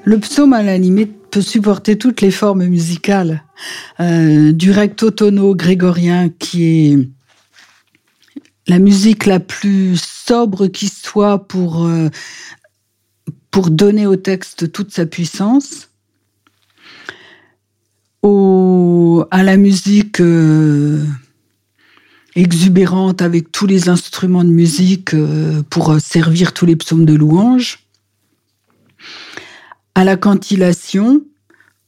Le 0.07 0.19
psaume, 0.19 0.53
à 0.53 0.61
la 0.61 0.77
limite, 0.77 1.15
peut 1.31 1.41
supporter 1.41 1.97
toutes 1.97 2.21
les 2.21 2.29
formes 2.29 2.63
musicales, 2.65 3.43
euh, 3.99 4.51
du 4.51 4.69
recto 4.69 5.09
tono 5.09 5.55
grégorien, 5.55 6.29
qui 6.29 6.63
est 6.63 7.09
la 8.67 8.77
musique 8.77 9.25
la 9.25 9.39
plus 9.39 9.99
sobre 9.99 10.67
qui 10.67 10.89
soit 10.89 11.47
pour, 11.47 11.87
euh, 11.87 12.09
donner 13.67 14.05
au 14.05 14.15
texte 14.15 14.71
toute 14.71 14.91
sa 14.91 15.07
puissance, 15.07 15.89
à 19.31 19.43
la 19.43 19.57
musique 19.57 20.19
euh, 20.19 21.03
exubérante 22.35 23.21
avec 23.21 23.51
tous 23.51 23.65
les 23.65 23.89
instruments 23.89 24.43
de 24.43 24.49
musique 24.49 25.15
pour 25.69 25.99
servir 25.99 26.53
tous 26.53 26.65
les 26.65 26.75
psaumes 26.75 27.05
de 27.05 27.13
louange, 27.13 27.84
à 29.95 30.03
la 30.03 30.17
cantillation, 30.17 31.23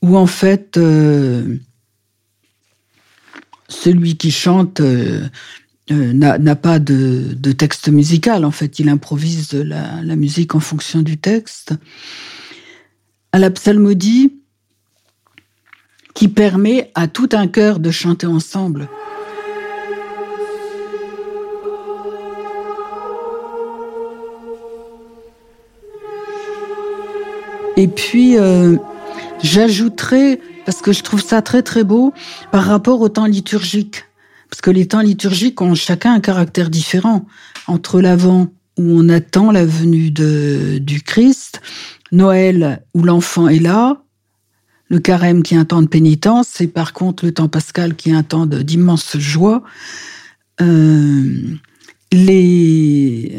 où 0.02 0.18
en 0.18 0.28
fait 0.28 0.78
euh, 0.78 1.58
celui 3.68 4.18
qui 4.18 4.32
chante 4.32 4.82
n'a 5.90 6.56
pas 6.56 6.80
de, 6.80 7.52
texte 7.52 7.90
musical, 7.90 8.46
en 8.46 8.52
fait 8.52 8.80
il 8.80 8.90
improvise 8.90 9.54
la, 9.54 10.02
la 10.02 10.16
musique 10.16 10.56
en 10.56 10.60
fonction 10.60 11.02
du 11.02 11.18
texte, 11.18 11.74
à 13.32 13.40
la 13.40 13.52
psalmodie, 13.52 14.34
qui 16.18 16.30
permet 16.30 16.92
à 16.96 17.08
tout 17.08 17.30
un 17.34 17.48
chœur 17.48 17.80
de 17.80 17.92
chanter 17.92 18.26
ensemble. 18.26 18.90
Et 27.78 27.88
puis, 27.88 28.38
euh, 28.38 28.76
j'ajouterai, 29.42 30.42
parce 30.66 30.82
que 30.82 30.92
je 30.92 31.04
trouve 31.04 31.22
ça 31.22 31.42
très 31.42 31.62
très 31.62 31.84
beau, 31.84 32.14
par 32.52 32.66
rapport 32.66 33.00
au 33.02 33.08
temps 33.08 33.28
liturgique. 33.28 34.04
Parce 34.50 34.62
que 34.62 34.72
les 34.72 34.88
temps 34.88 35.02
liturgiques 35.02 35.62
ont 35.62 35.76
chacun 35.76 36.14
un 36.14 36.20
caractère 36.20 36.70
différent. 36.70 37.26
Entre 37.68 38.02
l'avant, 38.02 38.48
où 38.78 38.84
on 38.84 39.10
attend 39.10 39.52
la 39.52 39.66
venue 39.66 40.10
de, 40.10 40.80
du 40.80 41.02
Christ, 41.02 41.62
Noël, 42.12 42.84
où 42.94 43.04
l'enfant 43.04 43.48
est 43.48 43.60
là, 43.60 44.02
le 44.90 45.00
carême 45.00 45.44
qui 45.44 45.54
est 45.54 45.58
un 45.58 45.66
temps 45.66 45.82
de 45.82 45.88
pénitence, 45.88 46.62
et 46.62 46.68
par 46.68 46.94
contre 46.94 47.26
le 47.26 47.34
temps 47.34 47.50
pascal 47.50 47.96
qui 47.96 48.10
est 48.10 48.14
un 48.14 48.24
temps 48.24 48.46
d'immense 48.46 49.18
joie. 49.18 49.64
Euh, 50.62 51.56
les... 52.12 52.67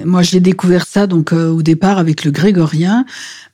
Moi, 0.08 0.22
j'ai 0.22 0.40
découvert 0.40 0.86
ça 0.86 1.06
donc 1.06 1.32
euh, 1.32 1.50
au 1.50 1.62
départ 1.62 1.98
avec 1.98 2.24
le 2.24 2.30
grégorien. 2.30 3.04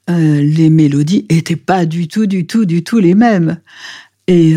Euh, 0.09 0.41
les 0.41 0.71
mélodies 0.71 1.27
étaient 1.29 1.57
pas 1.57 1.85
du 1.87 2.09
tout, 2.09 2.27
du 2.27 2.47
tout, 2.47 2.65
du 2.65 2.85
tout 2.85 2.99
les 2.99 3.15
mêmes. 3.15 3.59
Et 4.27 4.55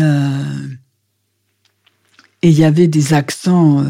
et 2.40 2.50
il 2.50 2.58
y 2.58 2.64
avait 2.64 2.86
des 2.86 3.12
accents 3.12 3.84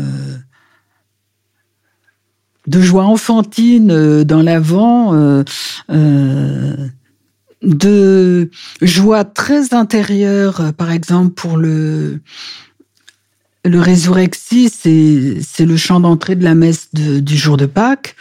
de 2.67 2.81
joie 2.81 3.05
enfantine 3.05 4.25
dans 4.25 4.43
l'avant 4.43 5.45
de 7.63 8.51
joie 8.83 9.25
très 9.25 9.75
intérieure, 9.75 10.61
euh, 10.61 10.73
par 10.73 10.91
exemple 10.91 11.35
pour 11.35 11.57
le 11.57 12.21
le 13.69 13.81
résurrexi, 13.81 14.71
c'est 14.71 15.65
le 15.65 15.77
chant 15.77 16.01
d'entrée 16.01 16.37
de 16.37 16.45
la 16.45 16.55
messe 16.55 16.89
du 16.93 17.37
jour 17.37 17.57
de 17.57 17.67
Pâques, 17.67 18.17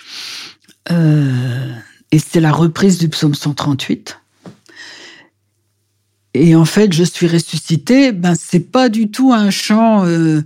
euh, 0.91 1.71
et 2.12 2.19
c'est 2.19 2.39
la 2.39 2.51
reprise 2.51 2.97
du 2.97 3.10
psaume 3.10 3.33
138. 3.33 4.19
Et 6.33 6.55
en 6.55 6.65
fait, 6.65 6.93
je 6.93 7.03
suis 7.03 7.27
ressuscité. 7.27 8.12
Ben 8.12 8.36
c'est 8.39 8.60
pas 8.60 8.89
du 8.89 9.10
tout 9.10 9.33
un 9.33 9.49
chant 9.49 10.05
euh, 10.05 10.41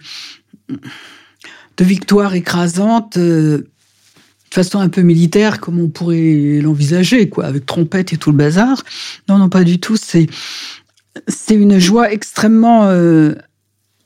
de 0.70 1.84
victoire 1.84 2.34
écrasante 2.34 3.18
de 3.18 3.68
façon 4.50 4.80
un 4.80 4.90
peu 4.90 5.02
militaire, 5.02 5.60
comme 5.60 5.80
on 5.80 5.90
pourrait 5.90 6.60
l'envisager, 6.62 7.30
quoi, 7.30 7.46
avec 7.46 7.66
trompette 7.66 8.14
et 8.14 8.18
tout 8.18 8.32
le 8.32 8.38
bazar. 8.38 8.84
Non, 9.28 9.38
non, 9.38 9.50
pas 9.50 9.64
du 9.64 9.80
tout. 9.80 9.98
C'est 9.98 10.28
une 11.50 11.80
joie 11.80 12.12
extrêmement 12.12 12.88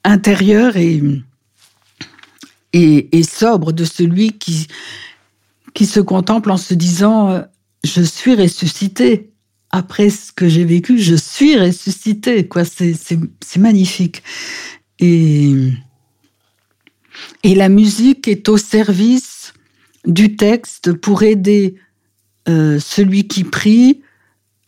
intérieure 0.06 0.78
et, 0.78 1.24
sobre 3.24 3.72
de 3.74 3.84
celui 3.86 4.34
qui 4.34 5.86
se 5.86 6.00
contemple 6.00 6.52
en 6.52 6.58
se 6.58 6.74
disant 6.74 7.30
euh, 7.32 7.41
je 7.84 8.02
suis 8.02 8.36
ressuscité 8.36 9.32
après 9.72 10.10
ce 10.10 10.32
que 10.32 10.48
j'ai 10.48 10.63
vécu, 10.63 11.00
je 11.00 11.15
suis 11.15 11.58
ressuscité. 11.58 12.48
Quoi, 12.48 12.63
c'est 12.63 12.94
c'est 12.94 13.60
magnifique. 13.60 14.24
Et 15.00 15.54
et 17.44 17.56
la 17.56 17.70
musique 17.70 18.28
est 18.28 18.50
au 18.50 18.58
service 18.58 19.54
du 20.06 20.36
texte 20.36 20.94
pour 20.94 21.24
aider 21.24 21.76
euh, 22.48 22.80
celui 22.80 23.28
qui 23.28 23.44
prie 23.44 24.02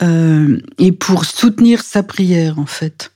euh, 0.01 0.59
et 0.77 0.91
pour 0.91 1.25
soutenir 1.25 1.83
sa 1.83 2.03
prière, 2.03 2.59
en 2.59 2.65
fait. 2.65 3.11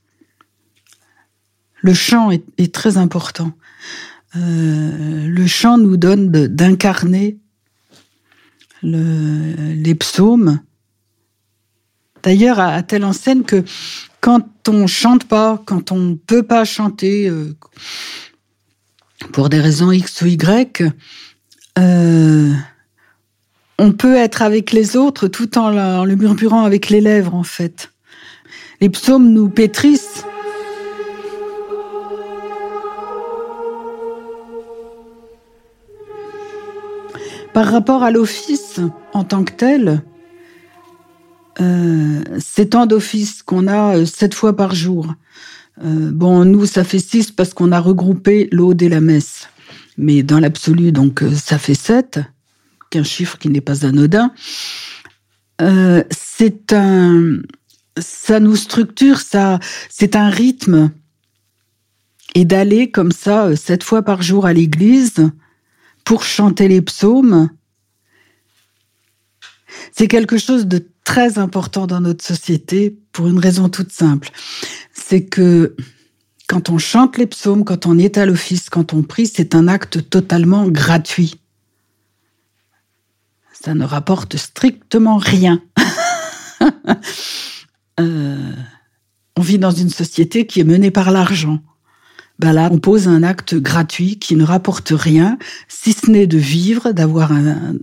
Le 1.82 1.94
chant 1.94 2.32
est, 2.32 2.74
très 2.74 2.98
important. 2.98 3.52
Euh, 4.36 5.28
le 5.28 5.48
chant 5.48 5.78
nous 5.78 5.98
donne 5.98 6.30
d'incarner 6.32 7.38
les 8.84 9.96
psaumes. 9.96 10.60
D'ailleurs, 12.24 12.60
à, 12.60 12.82
telle 12.84 13.04
enseigne 13.04 13.44
que 13.44 13.63
quand 14.22 14.70
on 14.70 14.88
chante 14.88 15.26
pas, 15.26 15.62
quand 15.65 15.91
on 15.91 16.15
peut 16.15 16.44
pas 16.44 16.65
chanter 16.65 17.32
pour 19.34 19.50
des 19.50 19.60
raisons 19.60 19.91
X 19.91 20.22
ou 20.22 20.28
Y, 20.28 20.84
euh, 21.80 22.54
on 23.78 23.91
peut 23.91 24.15
être 24.15 24.41
avec 24.41 24.72
les 24.72 24.96
autres 24.96 25.28
tout 25.28 25.58
en, 25.58 26.04
le 26.04 26.15
murmurant 26.15 26.63
avec 26.63 26.89
les 26.89 27.02
lèvres, 27.02 27.36
en 27.36 27.44
fait. 27.44 27.91
Les 28.80 28.89
psaumes 28.89 29.32
nous 29.32 29.50
pétrissent. 29.50 30.24
Par 37.54 37.68
rapport 37.70 38.04
à 38.04 38.12
l'office 38.12 38.80
en 39.14 39.24
tant 39.26 39.44
que 39.44 39.52
tel, 39.52 40.02
euh, 41.60 42.24
ces 42.40 42.70
temps 42.70 42.86
d'office 42.86 43.44
qu'on 43.44 43.68
a 43.68 43.98
euh, 43.98 44.06
sept 44.06 44.34
fois 44.34 44.56
par 44.56 44.74
jour, 44.74 45.14
euh, 45.84 46.12
bon, 46.12 46.46
nous, 46.46 46.66
ça 46.66 46.86
fait 46.86 47.00
six 47.00 47.32
parce 47.32 47.54
qu'on 47.54 47.74
a 47.74 47.80
regroupé 47.80 48.48
l'aude 48.54 48.82
et 48.82 48.88
la 48.88 49.02
messe. 49.02 49.50
Mais 49.98 50.24
dans 50.24 50.40
l'absolu, 50.40 50.94
donc, 50.94 51.24
ça 51.36 51.58
fait 51.58 51.74
sept, 51.74 52.22
qu'un 52.90 53.04
chiffre 53.04 53.38
qui 53.38 53.50
n'est 53.50 53.62
pas 53.62 53.86
anodin. 53.86 54.32
C'est 56.10 56.74
un, 56.74 57.38
ça 58.00 58.40
nous 58.40 58.56
structure, 58.56 59.20
ça, 59.20 59.60
c'est 59.90 60.16
un 60.16 60.30
rythme. 60.30 60.92
Et 62.34 62.46
d'aller 62.46 62.90
comme 62.90 63.12
ça, 63.12 63.56
sept 63.58 63.84
fois 63.84 64.02
par 64.02 64.22
jour 64.22 64.46
à 64.46 64.54
l'église 64.54 65.32
pour 66.04 66.24
chanter 66.24 66.68
les 66.68 66.82
psaumes, 66.82 67.50
c'est 69.92 70.08
quelque 70.08 70.38
chose 70.38 70.68
de 70.68 70.86
très 71.04 71.38
important 71.40 71.88
dans 71.88 72.02
notre 72.02 72.24
société 72.24 72.98
pour 73.12 73.28
une 73.28 73.40
raison 73.40 73.70
toute 73.70 73.92
simple. 73.92 74.30
C'est 74.94 75.26
que 75.26 75.76
quand 76.48 76.70
on 76.70 76.78
chante 76.78 77.18
les 77.18 77.28
psaumes, 77.28 77.64
quand 77.64 77.86
on 77.86 77.98
est 77.98 78.18
à 78.18 78.26
l'office, 78.26 78.70
quand 78.70 78.94
on 78.94 79.04
prie, 79.04 79.28
c'est 79.28 79.56
un 79.56 79.68
acte 79.68 80.10
totalement 80.10 80.68
gratuit. 80.68 81.36
Ça 83.54 83.74
ne 83.74 83.86
rapporte 83.86 84.38
strictement 84.38 85.18
rien. 85.18 85.62
euh, 88.00 88.54
on 89.38 89.42
vit 89.42 89.60
dans 89.60 89.72
une 89.72 89.90
société 89.90 90.46
qui 90.46 90.60
est 90.60 90.66
menée 90.66 90.92
par 90.92 91.12
l'argent. 91.12 91.60
Ben 92.42 92.54
là, 92.54 92.70
on 92.72 92.80
pose 92.80 93.08
un 93.08 93.22
acte 93.22 93.54
gratuit 93.54 94.18
qui 94.18 94.36
ne 94.36 94.44
rapporte 94.44 94.92
rien, 94.96 95.38
si 95.68 95.94
ce 95.94 96.10
n'est 96.10 96.26
de 96.26 96.40
vivre, 96.40 96.92
d'avoir 96.92 97.32
un, 97.32 97.76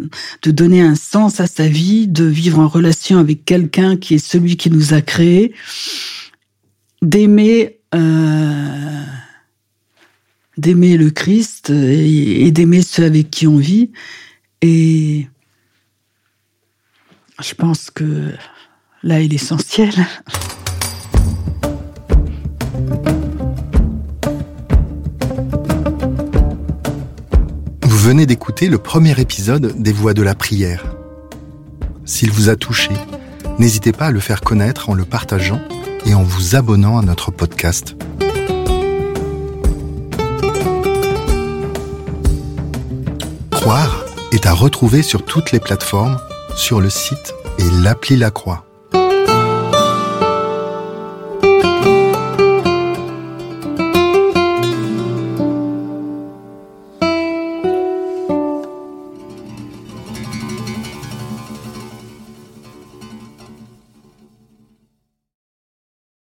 de 0.42 0.50
donner 0.50 0.82
un 0.82 0.96
sens 0.96 1.38
à 1.38 1.46
sa 1.46 1.68
vie, 1.68 2.08
de 2.08 2.24
vivre 2.24 2.58
en 2.58 2.66
relation 2.66 3.18
avec 3.18 3.44
quelqu'un 3.44 3.96
qui 3.96 4.14
est 4.14 4.18
celui 4.18 4.56
qui 4.56 4.68
nous 4.68 4.94
a 4.94 5.00
créés, 5.00 5.54
d'aimer, 7.02 7.78
euh, 7.94 9.04
d'aimer 10.56 10.96
le 10.96 11.10
Christ 11.10 11.70
et, 11.70 12.44
et 12.44 12.50
d'aimer 12.50 12.82
ceux 12.82 13.04
avec 13.04 13.30
qui 13.30 13.46
on 13.46 13.58
vit. 13.58 13.92
Et 14.60 15.28
je 17.40 17.54
pense 17.54 17.92
que 17.92 18.32
là 19.04 19.22
est 19.22 19.28
l'essentiel. 19.28 19.94
Venez 28.08 28.24
d'écouter 28.24 28.68
le 28.68 28.78
premier 28.78 29.20
épisode 29.20 29.82
des 29.82 29.92
Voix 29.92 30.14
de 30.14 30.22
la 30.22 30.34
prière. 30.34 30.96
S'il 32.06 32.30
vous 32.30 32.48
a 32.48 32.56
touché, 32.56 32.88
n'hésitez 33.58 33.92
pas 33.92 34.06
à 34.06 34.10
le 34.10 34.18
faire 34.18 34.40
connaître 34.40 34.88
en 34.88 34.94
le 34.94 35.04
partageant 35.04 35.60
et 36.06 36.14
en 36.14 36.22
vous 36.22 36.56
abonnant 36.56 36.96
à 36.96 37.02
notre 37.02 37.30
podcast. 37.30 37.96
Croire 43.50 44.06
est 44.32 44.46
à 44.46 44.54
retrouver 44.54 45.02
sur 45.02 45.22
toutes 45.26 45.52
les 45.52 45.60
plateformes, 45.60 46.18
sur 46.56 46.80
le 46.80 46.88
site 46.88 47.34
et 47.58 47.82
l'appli 47.82 48.16
La 48.16 48.30
Croix. 48.30 48.67